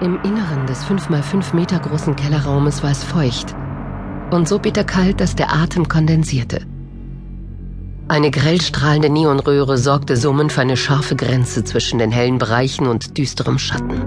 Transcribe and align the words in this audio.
Im 0.00 0.16
Inneren 0.22 0.64
des 0.66 0.84
5 0.84 1.08
mal 1.08 1.24
5 1.24 1.54
Meter 1.54 1.80
großen 1.80 2.14
Kellerraumes 2.14 2.84
war 2.84 2.92
es 2.92 3.02
feucht 3.02 3.56
und 4.30 4.48
so 4.48 4.60
bitterkalt, 4.60 5.20
dass 5.20 5.34
der 5.34 5.52
Atem 5.52 5.88
kondensierte. 5.88 6.60
Eine 8.06 8.30
grell 8.30 8.60
strahlende 8.60 9.10
Neonröhre 9.10 9.76
sorgte 9.76 10.16
somit 10.16 10.52
für 10.52 10.60
eine 10.60 10.76
scharfe 10.76 11.16
Grenze 11.16 11.64
zwischen 11.64 11.98
den 11.98 12.12
hellen 12.12 12.38
Bereichen 12.38 12.86
und 12.86 13.18
düsterem 13.18 13.58
Schatten. 13.58 14.00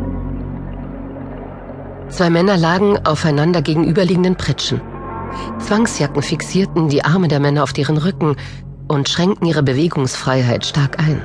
Zwei 2.08 2.30
Männer 2.30 2.56
lagen 2.56 3.06
aufeinander 3.06 3.62
gegenüberliegenden 3.62 4.38
Pritschen. 4.38 4.80
Zwangsjacken 5.60 6.22
fixierten 6.22 6.88
die 6.88 7.04
Arme 7.04 7.28
der 7.28 7.42
Männer 7.42 7.64
auf 7.64 7.74
deren 7.74 7.98
Rücken 7.98 8.38
und 8.88 9.10
schränkten 9.10 9.46
ihre 9.46 9.64
Bewegungsfreiheit 9.64 10.66
stark 10.66 11.00
ein. 11.00 11.22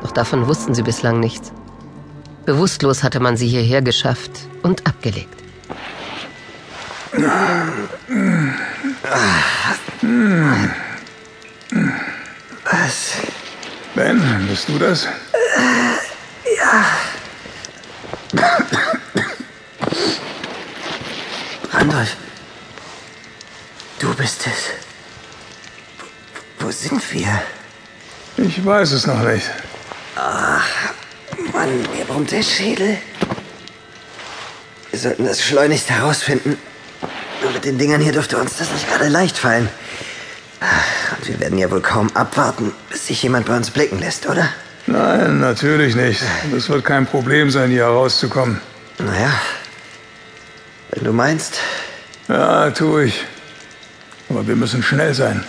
Doch 0.00 0.12
davon 0.12 0.48
wussten 0.48 0.74
sie 0.74 0.82
bislang 0.82 1.20
nichts. 1.20 1.52
Bewusstlos 2.46 3.02
hatte 3.02 3.18
man 3.18 3.36
sie 3.36 3.48
hierher 3.48 3.82
geschafft 3.82 4.30
und 4.62 4.86
abgelegt. 4.86 5.34
Was? 12.64 13.14
Ben, 13.96 14.46
bist 14.48 14.68
du 14.68 14.78
das? 14.78 15.08
Ja. 16.56 16.84
Randolph, 21.72 22.16
du 23.98 24.14
bist 24.14 24.46
es. 24.46 24.70
Wo, 26.60 26.66
wo 26.66 26.70
sind 26.70 27.12
wir? 27.12 27.42
Ich 28.36 28.64
weiß 28.64 28.92
es 28.92 29.06
noch 29.06 29.22
nicht. 29.22 29.50
Ach, 30.14 30.94
Mann, 31.56 31.80
mir 31.96 32.04
brummt 32.06 32.32
der 32.32 32.42
Schädel. 32.42 32.98
Wir 34.90 34.98
sollten 34.98 35.24
das 35.24 35.42
schleunigst 35.42 35.88
herausfinden. 35.88 36.58
Nur 37.42 37.50
mit 37.50 37.64
den 37.64 37.78
Dingern 37.78 38.02
hier 38.02 38.12
dürfte 38.12 38.36
uns 38.36 38.58
das 38.58 38.70
nicht 38.72 38.86
gerade 38.86 39.08
leicht 39.08 39.38
fallen. 39.38 39.66
Und 41.16 41.26
wir 41.26 41.40
werden 41.40 41.56
ja 41.56 41.70
wohl 41.70 41.80
kaum 41.80 42.14
abwarten, 42.14 42.72
bis 42.90 43.06
sich 43.06 43.22
jemand 43.22 43.46
bei 43.46 43.56
uns 43.56 43.70
blicken 43.70 43.98
lässt, 43.98 44.28
oder? 44.28 44.50
Nein, 44.86 45.40
natürlich 45.40 45.96
nicht. 45.96 46.22
Das 46.52 46.68
wird 46.68 46.84
kein 46.84 47.06
Problem 47.06 47.50
sein, 47.50 47.70
hier 47.70 47.84
herauszukommen. 47.84 48.60
Naja, 48.98 49.32
wenn 50.90 51.04
du 51.04 51.12
meinst. 51.14 51.54
Ja, 52.28 52.70
tu 52.70 52.98
ich. 52.98 53.24
Aber 54.28 54.46
wir 54.46 54.56
müssen 54.56 54.82
schnell 54.82 55.14
sein. 55.14 55.42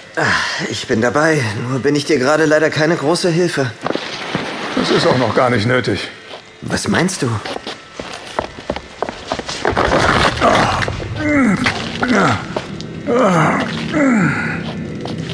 Ich 0.70 0.88
bin 0.88 1.02
dabei, 1.02 1.44
nur 1.68 1.80
bin 1.80 1.98
ich 1.98 2.06
dir 2.06 2.18
gerade 2.18 2.46
leider 2.46 2.70
keine 2.70 2.96
große 2.96 3.30
Hilfe. 3.30 3.72
Das 4.80 4.92
ist 4.92 5.08
auch 5.08 5.18
noch 5.18 5.34
gar 5.36 5.50
nicht 5.50 5.66
nötig. 5.66 6.10
Was 6.62 6.88
meinst 6.88 7.22
du? 7.22 7.30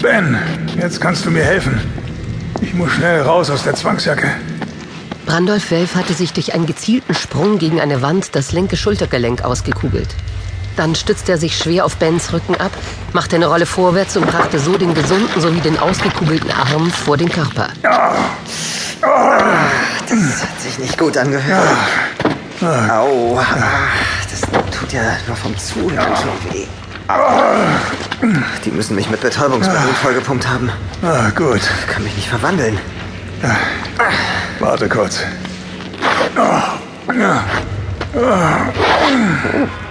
Ben, 0.01 0.37
jetzt 0.79 0.99
kannst 0.99 1.25
du 1.25 1.31
mir 1.31 1.43
helfen. 1.43 1.79
Ich 2.61 2.73
muss 2.73 2.91
schnell 2.91 3.21
raus 3.21 3.49
aus 3.49 3.63
der 3.63 3.75
Zwangsjacke. 3.75 4.31
Brandolf 5.25 5.71
Welf 5.71 5.95
hatte 5.95 6.13
sich 6.13 6.33
durch 6.33 6.53
einen 6.53 6.65
gezielten 6.65 7.15
Sprung 7.15 7.57
gegen 7.57 7.79
eine 7.79 8.01
Wand 8.01 8.35
das 8.35 8.51
linke 8.51 8.77
Schultergelenk 8.77 9.43
ausgekugelt. 9.43 10.09
Dann 10.75 10.95
stützte 10.95 11.33
er 11.33 11.37
sich 11.37 11.57
schwer 11.57 11.85
auf 11.85 11.97
Bens 11.97 12.33
Rücken 12.33 12.55
ab, 12.55 12.71
machte 13.13 13.35
eine 13.35 13.47
Rolle 13.47 13.65
vorwärts 13.65 14.17
und 14.17 14.25
brachte 14.25 14.59
so 14.59 14.77
den 14.77 14.93
gesunden 14.93 15.39
sowie 15.39 15.61
den 15.61 15.77
ausgekugelten 15.77 16.51
Arm 16.51 16.89
vor 16.91 17.17
den 17.17 17.29
Körper. 17.29 17.67
Das 20.13 20.43
hat 20.43 20.61
sich 20.61 20.77
nicht 20.77 20.97
gut 20.97 21.17
angehört. 21.17 21.69
Au. 22.61 23.39
Das 24.29 24.41
tut 24.77 24.93
ja 24.93 25.01
nur 25.27 25.35
vom 25.35 25.57
Zuhören 25.57 26.15
schon 26.15 26.53
weh. 26.53 26.67
Die 28.63 28.71
müssen 28.71 28.95
mich 28.95 29.09
mit 29.09 29.21
Betäubungsmitteln 29.21 29.95
vollgepumpt 30.01 30.47
haben. 30.47 30.69
Ah, 31.01 31.29
gut. 31.35 31.61
Ich 31.79 31.87
kann 31.87 32.03
mich 32.03 32.15
nicht 32.15 32.29
verwandeln. 32.29 32.77
Warte 34.59 34.87
kurz. 34.87 35.19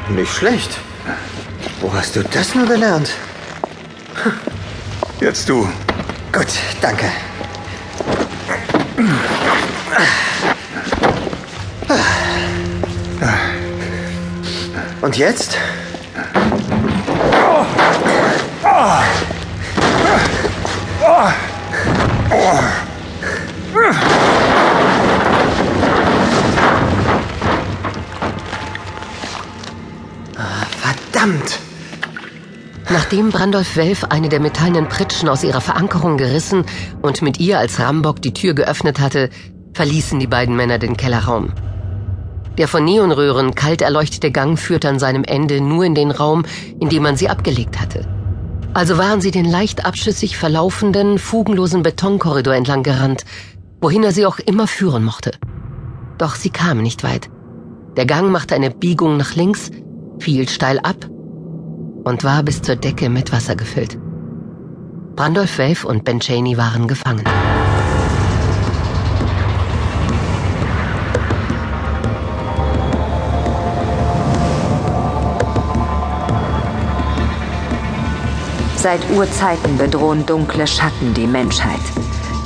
Nicht 0.09 0.35
schlecht. 0.35 0.79
Wo 1.81 1.93
hast 1.93 2.15
du 2.15 2.23
das 2.23 2.55
nur 2.55 2.67
gelernt? 2.67 3.11
Jetzt 5.21 5.49
du. 5.49 5.69
Gut, 6.33 6.47
danke. 6.81 7.07
Und 15.03 15.19
jetzt? 15.19 15.59
Ah, 18.63 19.03
Verdammt! 30.81 31.59
Nachdem 32.89 33.31
Brandolf 33.31 33.77
Welf 33.77 34.05
eine 34.05 34.29
der 34.29 34.39
metallenen 34.39 34.89
Pritschen 34.89 35.29
aus 35.29 35.43
ihrer 35.43 35.61
Verankerung 35.61 36.17
gerissen 36.17 36.65
und 37.01 37.23
mit 37.23 37.41
ihr 37.41 37.59
als 37.59 37.81
Rambock 37.81 38.23
die 38.23 38.33
Tür 38.33 38.55
geöffnet 38.55 39.01
hatte, 39.01 39.31
verließen 39.75 40.21
die 40.21 40.29
beiden 40.29 40.55
Männer 40.55 40.79
den 40.79 40.97
Kellerraum. 40.97 41.53
Der 42.59 42.69
von 42.69 42.85
Neonröhren 42.85 43.55
kalt 43.55 43.81
erleuchtete 43.81 44.31
Gang 44.31 44.59
führte 44.59 44.89
an 44.89 44.99
seinem 44.99 45.25
Ende 45.25 45.61
nur 45.61 45.85
in 45.85 45.95
den 45.95 46.11
Raum, 46.11 46.45
in 46.81 46.89
dem 46.89 47.03
man 47.03 47.17
sie 47.17 47.29
abgelegt 47.29 47.81
hatte. 47.81 48.07
Also 48.75 48.99
waren 48.99 49.21
sie 49.21 49.31
den 49.31 49.45
leicht 49.45 49.85
abschüssig 49.85 50.37
verlaufenden, 50.37 51.19
fugenlosen 51.19 51.83
Betonkorridor 51.83 52.55
entlang 52.55 52.83
gerannt, 52.83 53.25
wohin 53.81 54.03
er 54.03 54.13
sie 54.13 54.27
auch 54.27 54.39
immer 54.39 54.67
führen 54.67 55.05
mochte. 55.05 55.33
Doch 56.19 56.35
sie 56.35 56.51
kamen 56.51 56.83
nicht 56.83 57.05
weit. 57.05 57.31
Der 57.97 58.07
Gang 58.07 58.31
machte 58.31 58.55
eine 58.55 58.71
Biegung 58.71 59.17
nach 59.17 59.35
links, 59.35 59.71
fiel 60.19 60.49
steil 60.49 60.79
ab 60.79 61.09
und 62.05 62.25
war 62.25 62.43
bis 62.43 62.63
zur 62.63 62.77
Decke 62.77 63.11
mit 63.11 63.33
Wasser 63.33 63.57
gefüllt. 63.57 63.99
Brandolf 65.17 65.59
Wave 65.59 65.87
und 65.87 66.05
Ben 66.05 66.21
Cheney 66.21 66.57
waren 66.57 66.89
gefangen. 66.89 67.25
Seit 78.83 79.09
Urzeiten 79.11 79.79
bedrohen 79.79 80.27
dunkle 80.27 80.67
Schatten 80.67 81.15
die 81.15 81.29
Menschheit. 81.29 81.79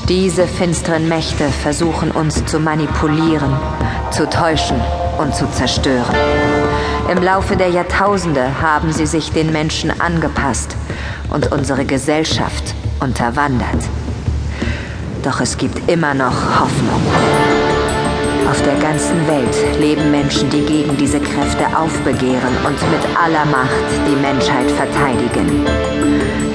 Diese 0.07 0.47
finsteren 0.47 1.09
Mächte 1.09 1.49
versuchen 1.49 2.11
uns 2.11 2.45
zu 2.45 2.61
manipulieren, 2.61 3.57
zu 4.11 4.29
täuschen 4.29 4.79
und 5.17 5.35
zu 5.35 5.51
zerstören. 5.51 6.15
Im 7.11 7.23
Laufe 7.23 7.57
der 7.57 7.71
Jahrtausende 7.71 8.61
haben 8.61 8.93
sie 8.93 9.07
sich 9.07 9.33
den 9.33 9.51
Menschen 9.51 9.99
angepasst 9.99 10.77
und 11.31 11.53
unsere 11.53 11.87
Gesellschaft 11.87 12.75
unterwandert. 13.01 13.83
Doch 15.23 15.41
es 15.41 15.57
gibt 15.57 15.91
immer 15.91 16.13
noch 16.13 16.61
Hoffnung. 16.61 17.01
Auf 18.49 18.63
der 18.63 18.77
ganzen 18.77 19.27
Welt 19.27 19.81
leben 19.81 20.11
Menschen, 20.11 20.49
die 20.51 20.61
gegen 20.61 20.97
diese 20.97 21.19
Kräfte 21.19 21.67
aufbegehren 21.77 22.57
und 22.65 22.91
mit 22.93 23.01
aller 23.21 23.45
Macht 23.47 23.91
die 24.07 24.15
Menschheit 24.15 24.71
verteidigen. 24.71 25.67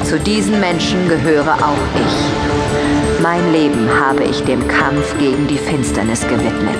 Zu 0.06 0.18
diesen 0.20 0.60
Menschen 0.60 1.10
gehöre 1.10 1.54
auch 1.54 1.84
ich. 1.96 3.22
Mein 3.22 3.52
Leben 3.52 3.90
habe 4.00 4.24
ich 4.24 4.42
dem 4.44 4.66
Kampf 4.68 5.18
gegen 5.20 5.48
die 5.48 5.58
Finsternis 5.58 6.22
gewidmet. 6.22 6.80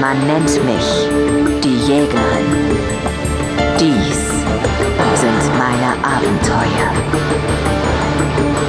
Man 0.00 0.18
nennt 0.26 0.64
mich 0.64 1.08
die 1.62 1.76
Jägerin. 1.86 2.48
Dies 3.78 4.18
sind 5.20 5.58
meine 5.58 5.92
Abenteuer. 6.02 6.90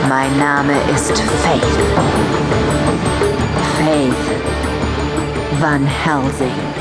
Mein 0.10 0.38
Name 0.38 0.74
ist 0.94 1.18
Faith. 1.44 1.62
Faith 3.78 4.42
Van 5.62 5.86
Helsing. 5.86 6.81